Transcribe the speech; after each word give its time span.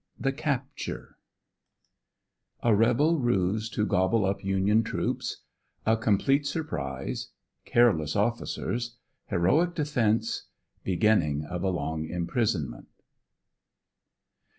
THE 0.19 0.31
CAPTURE, 0.31 1.15
A 2.63 2.73
REBEL 2.73 3.19
RUSE 3.19 3.69
TO 3.69 3.85
GOBBLE 3.85 4.25
UP 4.25 4.43
UNION 4.43 4.83
TROOPS— 4.83 5.41
A 5.85 5.95
COMPLETE 5.95 6.47
SUR 6.47 6.63
PRISE— 6.63 7.27
CARELESS 7.71 8.15
OFFICERS— 8.15 8.95
HEROIC 9.31 9.75
DEFENCE— 9.75 10.47
BEGINNING 10.85 11.45
OF 11.45 11.61
A 11.61 11.69
LONG 11.69 12.07
IMPRISONMENT. 12.07 12.87